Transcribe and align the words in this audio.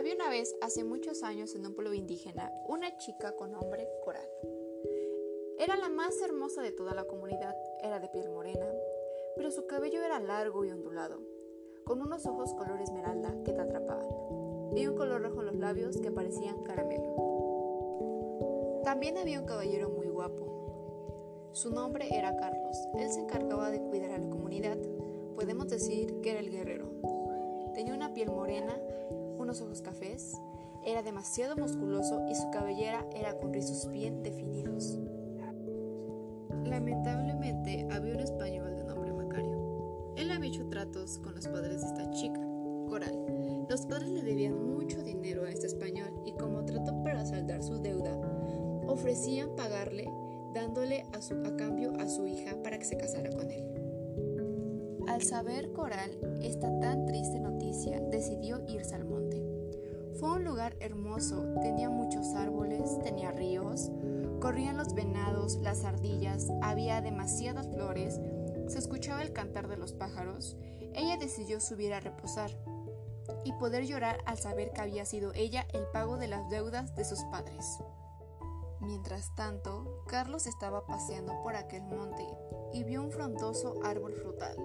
Había 0.00 0.14
una 0.14 0.30
vez, 0.30 0.56
hace 0.62 0.82
muchos 0.82 1.22
años, 1.22 1.54
en 1.54 1.66
un 1.66 1.74
pueblo 1.74 1.92
indígena, 1.92 2.50
una 2.66 2.96
chica 2.96 3.36
con 3.36 3.52
nombre 3.52 3.86
Coral. 4.02 4.26
Era 5.58 5.76
la 5.76 5.90
más 5.90 6.18
hermosa 6.22 6.62
de 6.62 6.72
toda 6.72 6.94
la 6.94 7.04
comunidad, 7.04 7.54
era 7.82 8.00
de 8.00 8.08
piel 8.08 8.30
morena, 8.30 8.64
pero 9.36 9.50
su 9.50 9.66
cabello 9.66 10.02
era 10.02 10.18
largo 10.18 10.64
y 10.64 10.70
ondulado, 10.70 11.20
con 11.84 12.00
unos 12.00 12.24
ojos 12.24 12.54
color 12.54 12.80
esmeralda 12.80 13.36
que 13.44 13.52
te 13.52 13.60
atrapaban, 13.60 14.08
y 14.74 14.86
un 14.86 14.96
color 14.96 15.20
rojo 15.20 15.40
en 15.40 15.46
los 15.48 15.56
labios 15.56 16.00
que 16.00 16.10
parecían 16.10 16.62
caramelo. 16.62 17.14
También 18.82 19.18
había 19.18 19.38
un 19.38 19.44
caballero 19.44 19.90
muy 19.90 20.08
guapo. 20.08 21.50
Su 21.52 21.68
nombre 21.68 22.08
era 22.10 22.38
Carlos. 22.38 22.88
Él 22.98 23.10
se 23.10 23.20
encargaba 23.20 23.70
de 23.70 23.82
cuidar 23.82 24.12
a 24.12 24.18
la 24.18 24.30
comunidad. 24.30 24.78
Podemos 25.34 25.68
decir 25.68 26.22
que 26.22 26.30
era 26.30 26.40
el 26.40 26.50
guerrero. 26.50 26.88
Tenía 27.74 27.92
una 27.94 28.14
piel 28.14 28.30
morena, 28.30 28.80
unos 29.40 29.60
ojos 29.62 29.82
cafés, 29.82 30.40
era 30.84 31.02
demasiado 31.02 31.56
musculoso 31.56 32.24
y 32.28 32.34
su 32.34 32.50
cabellera 32.50 33.06
era 33.14 33.38
con 33.38 33.52
rizos 33.52 33.88
bien 33.90 34.22
definidos. 34.22 34.98
Lamentablemente 36.64 37.86
había 37.90 38.14
un 38.14 38.20
español 38.20 38.76
de 38.76 38.84
nombre 38.84 39.12
Macario. 39.12 40.14
Él 40.16 40.30
había 40.30 40.50
hecho 40.50 40.68
tratos 40.68 41.18
con 41.18 41.34
los 41.34 41.48
padres 41.48 41.80
de 41.80 41.86
esta 41.86 42.10
chica, 42.12 42.40
Coral. 42.88 43.66
Los 43.68 43.86
padres 43.86 44.10
le 44.10 44.22
debían 44.22 44.74
mucho 44.74 45.02
dinero 45.02 45.44
a 45.44 45.50
este 45.50 45.66
español 45.66 46.22
y 46.24 46.32
como 46.32 46.64
trató 46.64 47.02
para 47.02 47.24
saldar 47.24 47.62
su 47.62 47.78
deuda, 47.78 48.16
ofrecían 48.86 49.54
pagarle 49.56 50.10
dándole 50.54 51.04
a, 51.12 51.22
su, 51.22 51.34
a 51.34 51.56
cambio 51.56 51.92
a 51.98 52.08
su 52.08 52.26
hija 52.26 52.60
para 52.62 52.78
que 52.78 52.84
se 52.84 52.96
casara 52.96 53.30
con 53.30 53.50
él. 53.50 53.64
Al 55.06 55.22
saber 55.22 55.72
Coral 55.72 56.10
esta 56.42 56.78
tan 56.80 57.06
triste 57.06 57.40
noticia, 57.40 58.00
decidió 58.10 58.62
irse 58.66 58.94
al 58.94 59.04
monte. 59.04 59.19
Fue 60.20 60.32
un 60.32 60.44
lugar 60.44 60.76
hermoso, 60.80 61.54
tenía 61.62 61.90
muchos 61.90 62.34
árboles, 62.34 62.98
tenía 63.02 63.32
ríos, 63.32 63.90
Corrían 64.40 64.78
los 64.78 64.94
venados, 64.94 65.56
las 65.56 65.84
ardillas, 65.84 66.48
había 66.62 67.02
demasiadas 67.02 67.68
flores, 67.68 68.18
se 68.68 68.78
escuchaba 68.78 69.20
el 69.22 69.34
cantar 69.34 69.68
de 69.68 69.76
los 69.76 69.92
pájaros. 69.92 70.56
Ella 70.94 71.18
decidió 71.18 71.60
subir 71.60 71.92
a 71.92 72.00
reposar 72.00 72.50
y 73.44 73.52
poder 73.52 73.84
llorar 73.84 74.18
al 74.24 74.38
saber 74.38 74.72
que 74.72 74.80
había 74.80 75.04
sido 75.04 75.32
ella 75.34 75.66
el 75.74 75.84
pago 75.92 76.16
de 76.16 76.28
las 76.28 76.48
deudas 76.48 76.94
de 76.94 77.04
sus 77.04 77.22
padres. 77.24 77.80
Mientras 78.80 79.34
tanto, 79.34 80.02
Carlos 80.06 80.46
estaba 80.46 80.86
paseando 80.86 81.34
por 81.42 81.54
aquel 81.54 81.82
monte 81.82 82.26
y 82.72 82.82
vio 82.84 83.02
un 83.02 83.10
frondoso 83.10 83.74
árbol 83.84 84.14
frutal. 84.14 84.56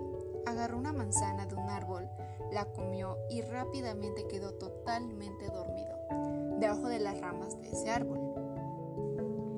Agarró 0.46 0.78
una 0.78 0.94
manzana 0.94 1.46
de 1.46 1.56
un 1.56 1.70
árbol, 1.70 2.10
la 2.52 2.66
comió 2.66 3.18
y 3.30 3.42
rápidamente 3.42 4.26
quedó 4.28 4.54
totalmente 4.54 5.48
dormido 5.48 5.96
debajo 6.60 6.88
de 6.88 7.00
las 7.00 7.20
ramas 7.20 7.60
de 7.60 7.70
ese 7.70 7.90
árbol. 7.90 8.20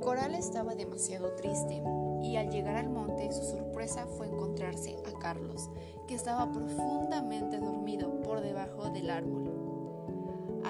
Coral 0.02 0.36
estaba 0.36 0.73
demasiado 0.73 1.33
triste 1.36 1.83
y 2.21 2.38
al 2.38 2.49
llegar 2.49 2.77
al 2.77 2.89
monte 2.89 3.31
su 3.31 3.44
sorpresa 3.44 4.08
fue 4.08 4.27
encontrarse 4.27 4.95
a 5.05 5.19
Carlos, 5.19 5.69
que 6.08 6.16
estaba 6.16 6.52
profundamente 6.52 7.59
dormido 7.59 8.21
por 8.21 8.42
debajo 8.42 8.89
del 8.89 9.09
árbol. 9.09 9.67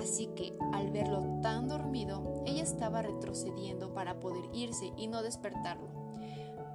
Así 0.08 0.27
que 0.27 0.58
al 0.72 0.89
verlo 0.89 1.41
tan 1.41 1.67
dormido, 1.67 2.41
ella 2.45 2.63
estaba 2.63 3.02
retrocediendo 3.02 3.94
para 3.94 4.22
poder 4.22 4.45
irse 4.53 4.94
y 4.95 5.08
no 5.08 5.22
despertarlo. 5.22 5.89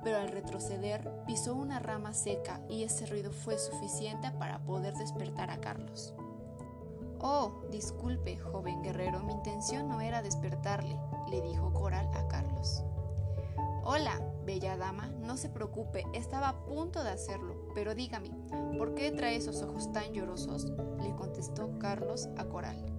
Pero 0.05 0.19
al 0.19 0.29
retroceder 0.29 1.11
pisó 1.27 1.55
una 1.55 1.79
rama 1.79 2.13
seca 2.13 2.61
y 2.69 2.83
ese 2.83 3.07
ruido 3.07 3.33
fue 3.33 3.59
suficiente 3.59 4.31
para 4.33 4.59
poder 4.59 4.93
despertar 4.95 5.51
a 5.51 5.63
Carlos. 5.63 6.13
Oh, 7.21 7.63
disculpe, 7.71 8.37
joven 8.37 8.83
guerrero, 8.83 9.21
mi 9.21 9.33
intención 9.33 9.89
no 9.89 10.03
era 10.03 10.21
despertarle, 10.21 11.01
le 11.31 11.41
dijo 11.41 11.73
Coral 11.73 12.11
a 12.13 12.29
Carlos. 12.29 12.85
Hola, 13.83 14.21
bella 14.45 14.77
dama, 14.77 15.09
no 15.23 15.39
se 15.39 15.49
preocupe, 15.49 16.05
estaba 16.13 16.51
a 16.51 16.65
punto 16.67 17.03
de 17.03 17.11
hacerlo, 17.11 17.57
pero 17.75 17.95
dígame, 17.95 18.31
¿por 18.77 18.95
qué 18.95 19.11
trae 19.11 19.37
esos 19.37 19.63
ojos 19.63 19.91
tan 19.91 20.13
llorosos? 20.13 20.71
le 21.01 21.15
contestó 21.17 21.79
Carlos 21.79 22.29
a 22.37 22.45
Coral. 22.45 22.92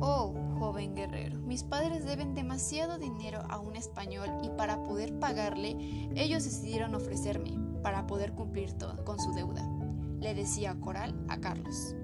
Oh, 0.00 0.34
joven 0.58 0.94
guerrero, 0.94 1.38
mis 1.40 1.62
padres 1.62 2.04
deben 2.04 2.34
demasiado 2.34 2.98
dinero 2.98 3.40
a 3.48 3.58
un 3.58 3.76
español 3.76 4.28
y 4.42 4.48
para 4.50 4.82
poder 4.84 5.18
pagarle, 5.18 5.76
ellos 6.16 6.44
decidieron 6.44 6.94
ofrecerme 6.94 7.52
para 7.82 8.06
poder 8.06 8.32
cumplir 8.32 8.74
con 9.04 9.18
su 9.18 9.32
deuda, 9.32 9.68
le 10.20 10.34
decía 10.34 10.78
Coral 10.80 11.14
a 11.28 11.40
Carlos. 11.40 11.94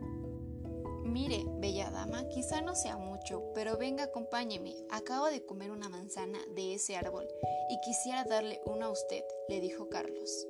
Mire, 1.04 1.44
bella 1.60 1.90
dama, 1.90 2.28
quizá 2.28 2.60
no 2.60 2.74
sea 2.74 2.98
mucho, 2.98 3.52
pero 3.54 3.78
venga, 3.78 4.04
acompáñeme. 4.04 4.74
Acabo 4.90 5.26
de 5.26 5.46
comer 5.46 5.70
una 5.70 5.88
manzana 5.88 6.38
de 6.54 6.74
ese 6.74 6.96
árbol 6.96 7.26
y 7.70 7.80
quisiera 7.80 8.24
darle 8.24 8.60
una 8.66 8.86
a 8.86 8.90
usted, 8.90 9.22
le 9.48 9.60
dijo 9.60 9.88
Carlos. 9.88 10.46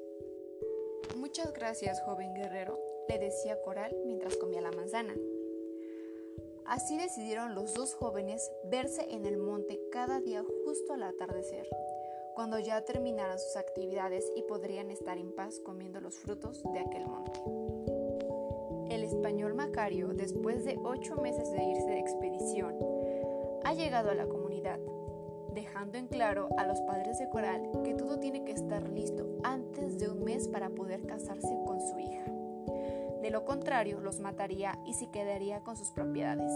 Muchas 1.16 1.52
gracias, 1.52 2.00
joven 2.02 2.34
guerrero, 2.34 2.80
le 3.08 3.18
decía 3.18 3.60
Coral 3.62 3.94
mientras 4.06 4.36
comía 4.36 4.60
la 4.60 4.72
manzana. 4.72 5.14
Así 6.68 6.96
decidieron 6.98 7.54
los 7.54 7.74
dos 7.74 7.94
jóvenes 7.94 8.50
verse 8.64 9.06
en 9.10 9.24
el 9.26 9.38
monte 9.38 9.80
cada 9.92 10.20
día 10.20 10.42
justo 10.64 10.94
al 10.94 11.02
atardecer, 11.02 11.68
cuando 12.34 12.58
ya 12.58 12.84
terminaran 12.84 13.38
sus 13.38 13.56
actividades 13.56 14.30
y 14.36 14.42
podrían 14.42 14.90
estar 14.90 15.18
en 15.18 15.34
paz 15.34 15.60
comiendo 15.64 16.00
los 16.00 16.16
frutos 16.18 16.62
de 16.72 16.80
aquel 16.80 17.06
monte 17.06 17.40
español 19.06 19.54
Macario, 19.54 20.08
después 20.08 20.64
de 20.64 20.78
ocho 20.84 21.16
meses 21.16 21.50
de 21.50 21.64
irse 21.64 21.86
de 21.86 21.98
expedición, 21.98 22.76
ha 23.64 23.72
llegado 23.74 24.10
a 24.10 24.14
la 24.14 24.26
comunidad, 24.26 24.78
dejando 25.52 25.98
en 25.98 26.06
claro 26.06 26.48
a 26.58 26.66
los 26.66 26.80
padres 26.82 27.18
de 27.18 27.28
Coral 27.28 27.70
que 27.82 27.94
todo 27.94 28.18
tiene 28.18 28.44
que 28.44 28.52
estar 28.52 28.88
listo 28.88 29.26
antes 29.42 29.98
de 29.98 30.08
un 30.08 30.22
mes 30.22 30.48
para 30.48 30.70
poder 30.70 31.06
casarse 31.06 31.56
con 31.64 31.80
su 31.80 31.98
hija. 31.98 32.24
De 33.26 33.32
lo 33.32 33.44
contrario, 33.44 33.98
los 33.98 34.20
mataría 34.20 34.78
y 34.86 34.94
se 34.94 35.08
quedaría 35.08 35.58
con 35.64 35.76
sus 35.76 35.90
propiedades. 35.90 36.52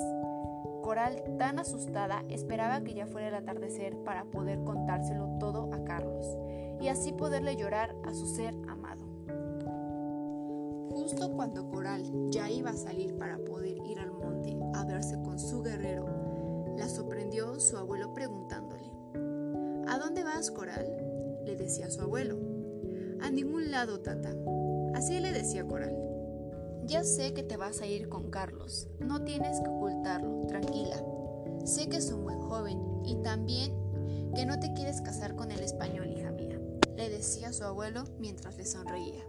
Coral, 0.84 1.20
tan 1.36 1.58
asustada, 1.58 2.22
esperaba 2.28 2.80
que 2.82 2.94
ya 2.94 3.08
fuera 3.08 3.26
el 3.26 3.34
atardecer 3.34 3.96
para 4.04 4.24
poder 4.26 4.62
contárselo 4.62 5.36
todo 5.40 5.68
a 5.74 5.82
Carlos 5.82 6.24
y 6.80 6.86
así 6.86 7.10
poderle 7.10 7.56
llorar 7.56 7.96
a 8.04 8.14
su 8.14 8.24
ser 8.24 8.54
amado. 8.68 9.04
Justo 10.92 11.32
cuando 11.32 11.68
Coral 11.68 12.04
ya 12.30 12.48
iba 12.48 12.70
a 12.70 12.76
salir 12.76 13.18
para 13.18 13.38
poder 13.38 13.76
ir 13.84 13.98
al 13.98 14.12
monte 14.12 14.56
a 14.72 14.84
verse 14.84 15.20
con 15.22 15.40
su 15.40 15.64
guerrero, 15.64 16.06
la 16.76 16.88
sorprendió 16.88 17.58
su 17.58 17.78
abuelo 17.78 18.14
preguntándole, 18.14 18.92
¿A 19.88 19.98
dónde 19.98 20.22
vas, 20.22 20.52
Coral? 20.52 20.86
le 21.44 21.56
decía 21.56 21.90
su 21.90 22.00
abuelo. 22.00 22.38
A 23.22 23.28
ningún 23.32 23.72
lado, 23.72 23.98
tata. 23.98 24.32
Así 24.94 25.18
le 25.18 25.32
decía 25.32 25.66
Coral. 25.66 26.09
Ya 26.90 27.04
sé 27.04 27.32
que 27.34 27.44
te 27.44 27.56
vas 27.56 27.82
a 27.82 27.86
ir 27.86 28.08
con 28.08 28.32
Carlos, 28.32 28.88
no 28.98 29.22
tienes 29.22 29.60
que 29.60 29.68
ocultarlo, 29.68 30.44
tranquila. 30.48 31.00
Sé 31.64 31.88
que 31.88 31.98
es 31.98 32.10
un 32.10 32.24
buen 32.24 32.40
joven 32.40 32.82
y 33.04 33.14
también 33.22 34.32
que 34.34 34.44
no 34.44 34.58
te 34.58 34.72
quieres 34.72 35.00
casar 35.00 35.36
con 35.36 35.52
el 35.52 35.60
español, 35.60 36.10
hija 36.10 36.32
mía, 36.32 36.58
le 36.96 37.08
decía 37.08 37.52
su 37.52 37.62
abuelo 37.62 38.02
mientras 38.18 38.56
le 38.56 38.66
sonreía. 38.66 39.24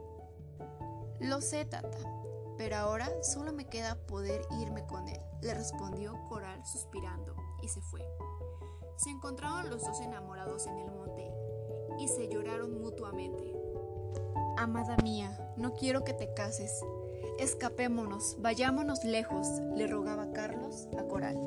Lo 1.19 1.39
sé, 1.39 1.65
tata, 1.65 1.99
pero 2.57 2.77
ahora 2.77 3.07
solo 3.21 3.53
me 3.53 3.69
queda 3.69 3.93
poder 4.07 4.41
irme 4.59 4.87
con 4.87 5.07
él, 5.07 5.21
le 5.43 5.53
respondió 5.53 6.15
Coral 6.29 6.65
suspirando, 6.65 7.35
y 7.61 7.67
se 7.67 7.81
fue. 7.81 8.01
Se 8.97 9.11
encontraron 9.11 9.69
los 9.69 9.85
dos 9.85 10.01
enamorados 10.01 10.65
en 10.65 10.79
el 10.79 10.89
monte 10.89 11.31
y 11.99 12.07
se 12.07 12.27
lloraron 12.27 12.81
mutuamente. 12.81 13.53
Amada 14.57 14.97
mía, 15.03 15.53
no 15.57 15.75
quiero 15.75 16.03
que 16.03 16.13
te 16.13 16.33
cases. 16.33 16.83
Escapémonos, 17.39 18.37
vayámonos 18.39 19.03
lejos, 19.03 19.47
le 19.75 19.87
rogaba 19.87 20.31
Carlos 20.31 20.87
a 20.97 21.03
Coral. 21.03 21.37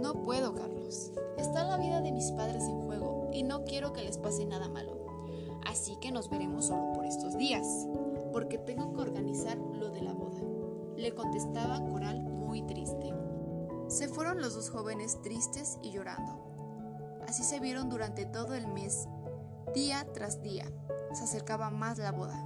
No 0.00 0.22
puedo, 0.22 0.54
Carlos. 0.54 1.12
Está 1.36 1.64
la 1.64 1.76
vida 1.76 2.00
de 2.00 2.12
mis 2.12 2.30
padres 2.32 2.62
en 2.64 2.80
juego 2.82 3.30
y 3.32 3.42
no 3.42 3.64
quiero 3.64 3.92
que 3.92 4.02
les 4.02 4.18
pase 4.18 4.46
nada 4.46 4.68
malo. 4.68 5.04
Así 5.66 5.96
que 6.00 6.12
nos 6.12 6.30
veremos 6.30 6.66
solo 6.66 6.92
por 6.92 7.04
estos 7.04 7.36
días 7.36 7.66
porque 8.36 8.58
tengo 8.58 8.92
que 8.92 9.00
organizar 9.00 9.56
lo 9.56 9.88
de 9.88 10.02
la 10.02 10.12
boda, 10.12 10.40
le 10.94 11.14
contestaba 11.14 11.80
Coral 11.88 12.20
muy 12.20 12.60
triste. 12.66 13.14
Se 13.88 14.08
fueron 14.08 14.42
los 14.42 14.54
dos 14.54 14.68
jóvenes 14.68 15.22
tristes 15.22 15.78
y 15.82 15.92
llorando. 15.92 16.38
Así 17.26 17.44
se 17.44 17.60
vieron 17.60 17.88
durante 17.88 18.26
todo 18.26 18.54
el 18.54 18.68
mes, 18.68 19.08
día 19.74 20.06
tras 20.12 20.42
día. 20.42 20.70
Se 21.14 21.24
acercaba 21.24 21.70
más 21.70 21.96
la 21.96 22.12
boda. 22.12 22.38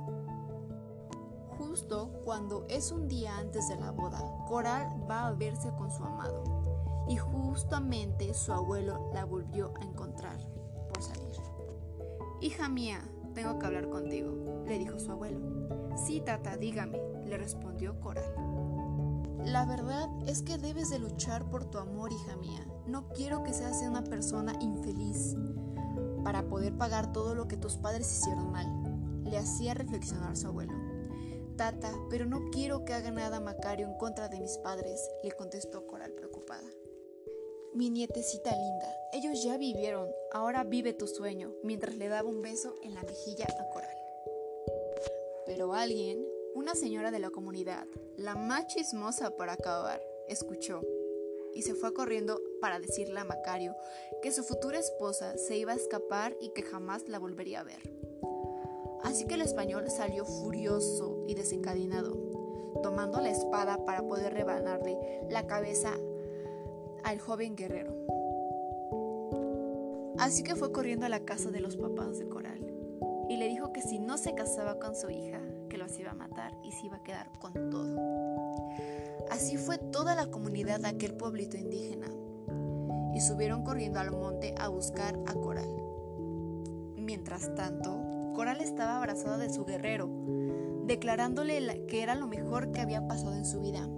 Justo 1.71 2.11
cuando 2.25 2.67
es 2.69 2.91
un 2.91 3.07
día 3.07 3.39
antes 3.39 3.69
de 3.69 3.77
la 3.77 3.93
boda, 3.93 4.19
Coral 4.49 4.89
va 5.09 5.29
a 5.29 5.33
verse 5.35 5.71
con 5.79 5.93
su 5.93 6.03
amado. 6.03 6.43
Y 7.09 7.17
justamente 7.17 8.35
su 8.35 8.53
abuelo 8.53 9.09
la 9.15 9.25
volvió 9.25 9.73
a 9.81 9.85
encontrar 9.85 10.37
por 10.89 11.01
salir. 11.01 11.37
Hija 12.41 12.69
mía, 12.69 13.01
tengo 13.35 13.57
que 13.61 13.67
hablar 13.67 13.89
contigo, 13.89 14.65
le 14.67 14.81
dijo 14.81 14.99
su 14.99 15.13
abuelo. 15.13 15.39
Sí, 15.95 16.21
tata, 16.21 16.57
dígame, 16.57 17.01
le 17.25 17.39
respondió 17.39 18.01
Coral. 18.01 18.35
La 19.45 19.65
verdad 19.65 20.09
es 20.27 20.43
que 20.43 20.59
debes 20.59 20.91
de 20.91 20.99
luchar 20.99 21.49
por 21.51 21.67
tu 21.67 21.79
amor, 21.79 22.13
hija 22.13 22.35
mía. 22.35 22.67
No 22.89 23.11
quiero 23.11 23.45
que 23.45 23.55
seas 23.55 23.81
una 23.83 24.03
persona 24.03 24.55
infeliz 24.61 25.37
para 26.25 26.49
poder 26.49 26.77
pagar 26.77 27.13
todo 27.13 27.37
lo 27.37 27.47
que 27.47 27.57
tus 27.57 27.77
padres 27.77 28.11
hicieron 28.11 28.51
mal. 28.51 29.23
Le 29.23 29.39
hacía 29.39 29.75
reflexionar 29.75 30.37
su 30.37 30.49
abuelo. 30.49 30.80
Tata, 31.61 31.93
pero 32.09 32.25
no 32.25 32.49
quiero 32.51 32.87
que 32.87 32.95
haga 32.95 33.11
nada 33.11 33.39
Macario 33.39 33.87
en 33.87 33.93
contra 33.99 34.31
de 34.31 34.41
mis 34.41 34.57
padres, 34.57 35.11
le 35.23 35.31
contestó 35.33 35.87
Coral 35.87 36.13
preocupada. 36.13 36.65
Mi 37.75 37.91
nietecita 37.91 38.51
linda, 38.51 38.91
ellos 39.13 39.45
ya 39.45 39.59
vivieron, 39.59 40.09
ahora 40.33 40.65
vive 40.65 40.95
tu 40.95 41.07
sueño, 41.07 41.53
mientras 41.63 41.97
le 41.97 42.09
daba 42.09 42.31
un 42.31 42.41
beso 42.41 42.77
en 42.83 42.95
la 42.95 43.03
mejilla 43.03 43.45
a 43.45 43.69
Coral. 43.75 43.95
Pero 45.45 45.75
alguien, 45.75 46.27
una 46.55 46.75
señora 46.75 47.11
de 47.11 47.19
la 47.19 47.29
comunidad, 47.29 47.87
la 48.17 48.37
más 48.37 48.69
chismosa 48.69 49.37
para 49.37 49.53
acabar, 49.53 50.03
escuchó 50.29 50.81
y 51.53 51.61
se 51.61 51.75
fue 51.75 51.93
corriendo 51.93 52.41
para 52.63 52.81
decirle 52.81 53.21
a 53.21 53.25
Macario 53.25 53.77
que 54.23 54.33
su 54.33 54.45
futura 54.45 54.79
esposa 54.79 55.37
se 55.37 55.59
iba 55.59 55.73
a 55.73 55.77
escapar 55.77 56.35
y 56.41 56.55
que 56.55 56.63
jamás 56.63 57.07
la 57.07 57.19
volvería 57.19 57.61
a 57.61 57.65
ver. 57.65 58.00
Así 59.03 59.25
que 59.25 59.35
el 59.35 59.43
español 59.43 59.91
salió 59.91 60.25
furioso 60.25 61.25
y 61.27 61.35
desencadenado, 61.35 62.17
tomando 62.83 63.21
la 63.21 63.31
espada 63.31 63.85
para 63.85 64.07
poder 64.07 64.35
rebanarle 64.35 64.99
la 65.29 65.47
cabeza 65.47 65.93
al 67.05 67.19
joven 67.19 67.57
guerrero. 67.57 67.95
Así 70.19 70.43
que 70.43 70.55
fue 70.55 70.71
corriendo 70.71 71.07
a 71.07 71.09
la 71.09 71.21
casa 71.21 71.51
de 71.51 71.61
los 71.61 71.77
papás 71.77 72.19
de 72.19 72.29
Coral 72.29 72.61
y 73.29 73.37
le 73.37 73.49
dijo 73.49 73.73
que 73.73 73.81
si 73.81 73.99
no 73.99 74.19
se 74.19 74.35
casaba 74.35 74.79
con 74.79 74.95
su 74.95 75.09
hija, 75.09 75.41
que 75.69 75.79
los 75.79 75.99
iba 75.99 76.11
a 76.11 76.15
matar 76.15 76.53
y 76.63 76.73
se 76.73 76.87
iba 76.87 76.97
a 76.97 77.03
quedar 77.03 77.31
con 77.39 77.53
todo. 77.71 77.97
Así 79.31 79.57
fue 79.57 79.79
toda 79.79 80.15
la 80.15 80.27
comunidad 80.27 80.81
de 80.81 80.89
aquel 80.89 81.15
pueblito 81.15 81.57
indígena 81.57 82.09
y 83.15 83.21
subieron 83.21 83.63
corriendo 83.63 84.01
al 84.01 84.11
monte 84.11 84.55
a 84.59 84.69
buscar 84.69 85.19
a 85.27 85.35
Coral. 85.35 85.71
Mientras 86.97 87.55
tanto, 87.55 88.10
Coral 88.35 88.61
estaba 88.61 88.97
abrazada 88.97 89.39
de 89.39 89.51
su 89.51 89.65
guerrero, 89.65 90.09
declarándole 90.87 91.87
que 91.87 92.03
era 92.03 92.15
lo 92.15 92.27
mejor 92.27 92.73
que 92.73 92.81
había 92.81 93.07
pasado 93.07 93.35
en 93.35 93.45
su 93.45 93.61
vida 93.61 93.89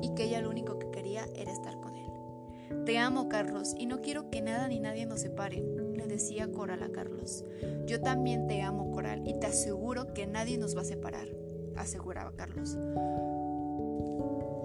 y 0.00 0.14
que 0.14 0.24
ella 0.24 0.40
lo 0.40 0.50
único 0.50 0.78
que 0.78 0.90
quería 0.90 1.26
era 1.34 1.52
estar 1.52 1.80
con 1.80 1.96
él. 1.96 2.84
Te 2.84 2.98
amo, 2.98 3.28
Carlos, 3.28 3.74
y 3.78 3.86
no 3.86 4.00
quiero 4.00 4.30
que 4.30 4.42
nada 4.42 4.68
ni 4.68 4.80
nadie 4.80 5.06
nos 5.06 5.20
separe, 5.20 5.62
le 5.94 6.06
decía 6.06 6.50
Coral 6.50 6.82
a 6.82 6.90
Carlos. 6.90 7.44
Yo 7.86 8.00
también 8.00 8.46
te 8.46 8.62
amo, 8.62 8.90
Coral, 8.90 9.26
y 9.26 9.38
te 9.38 9.46
aseguro 9.46 10.12
que 10.14 10.26
nadie 10.26 10.58
nos 10.58 10.76
va 10.76 10.80
a 10.80 10.84
separar, 10.84 11.28
aseguraba 11.76 12.32
Carlos. 12.36 12.76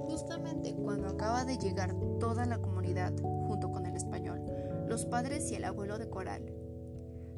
Justamente 0.07 0.74
cuando 0.74 1.10
acaba 1.10 1.45
de 1.45 1.57
llegar 1.57 1.94
toda 2.19 2.45
la 2.45 2.60
comunidad, 2.60 3.13
junto 3.21 3.69
con 3.69 3.86
el 3.86 3.95
español, 3.95 4.42
los 4.88 5.06
padres 5.06 5.51
y 5.51 5.56
el 5.56 5.65
abuelo 5.65 5.98
de 6.00 6.10
Coral, 6.10 6.42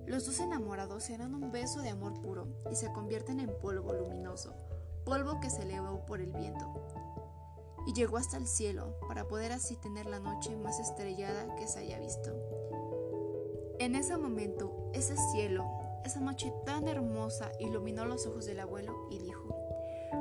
los 0.10 0.26
dos 0.26 0.40
enamorados 0.40 1.04
se 1.04 1.20
dan 1.20 1.36
un 1.36 1.52
beso 1.52 1.82
de 1.82 1.90
amor 1.90 2.20
puro 2.20 2.48
y 2.72 2.76
se 2.76 2.92
convierten 2.92 3.40
en 3.40 3.54
polvo 3.62 3.94
luminoso, 3.94 4.56
polvo 5.06 5.40
que 5.40 5.52
se 5.52 5.62
elevó 5.62 6.04
por 6.08 6.20
el 6.20 6.32
viento 6.32 6.66
y 7.86 7.94
llegó 7.94 8.18
hasta 8.18 8.38
el 8.38 8.48
cielo 8.48 8.96
para 9.08 9.28
poder 9.28 9.52
así 9.52 9.76
tener 9.76 10.08
la 10.08 10.20
noche 10.20 10.56
más 10.56 10.80
estrellada 10.80 11.56
que 11.58 11.68
se 11.68 11.80
haya 11.80 12.00
visto. 12.00 12.32
En 13.78 13.96
ese 13.96 14.18
momento, 14.18 14.90
ese 14.94 15.16
cielo, 15.32 15.64
esa 16.04 16.20
noche 16.22 16.52
tan 16.66 16.88
hermosa, 16.88 17.52
iluminó 17.60 18.06
los 18.06 18.26
ojos 18.26 18.48
del 18.48 18.62
abuelo 18.62 19.08
y 19.12 19.20
dijo, 19.20 19.56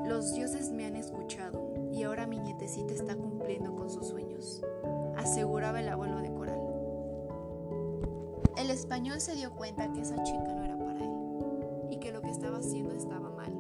los 0.07 0.35
dioses 0.35 0.71
me 0.71 0.85
han 0.85 0.97
escuchado 0.97 1.73
y 1.91 2.03
ahora 2.03 2.27
mi 2.27 2.39
nietecita 2.39 2.93
está 2.93 3.17
cumpliendo 3.17 3.75
con 3.75 3.89
sus 3.89 4.09
sueños, 4.09 4.63
aseguraba 5.17 5.81
el 5.81 5.89
abuelo. 5.89 6.28
El 8.59 8.71
español 8.71 9.21
se 9.21 9.35
dio 9.37 9.53
cuenta 9.53 9.91
que 9.93 10.03
esa 10.03 10.23
chica 10.23 10.53
no 10.55 10.65
era 10.65 10.77
para 10.77 10.99
él 10.99 11.89
y 11.91 11.97
que 11.99 12.13
lo 12.13 12.21
que 12.21 12.31
estaba 12.31 12.59
haciendo 12.59 12.93
estaba 12.95 13.31
mal, 13.31 13.53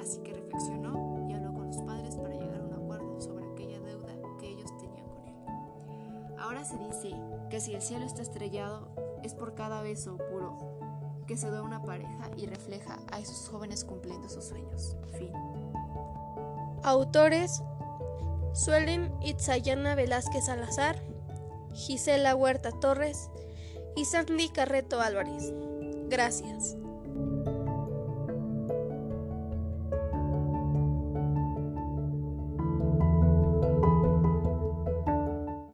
así 0.00 0.20
que 0.20 0.32
reflexionó 0.32 1.12
Ahora 6.42 6.64
se 6.64 6.76
dice 6.76 7.14
que 7.50 7.60
si 7.60 7.72
el 7.72 7.80
cielo 7.80 8.04
está 8.04 8.20
estrellado 8.20 8.88
es 9.22 9.32
por 9.32 9.54
cada 9.54 9.80
beso 9.80 10.16
puro 10.16 10.58
que 11.26 11.36
se 11.36 11.48
da 11.48 11.62
una 11.62 11.84
pareja 11.84 12.30
y 12.36 12.46
refleja 12.46 12.98
a 13.12 13.20
esos 13.20 13.48
jóvenes 13.48 13.84
cumpliendo 13.84 14.28
sus 14.28 14.46
sueños. 14.46 14.96
Fin. 15.18 15.32
Autores 16.82 17.62
Suelen 18.54 19.14
Itzayana 19.22 19.94
Velázquez 19.94 20.46
Salazar, 20.46 21.00
Gisela 21.74 22.34
Huerta 22.34 22.72
Torres 22.72 23.30
y 23.96 24.04
Sandy 24.04 24.48
Carreto 24.50 25.00
Álvarez. 25.00 25.52
Gracias. 26.08 26.76